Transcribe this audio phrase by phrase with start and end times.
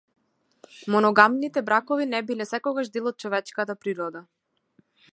[0.95, 4.27] Моногамните бракови не биле секогаш дел од човечката природа.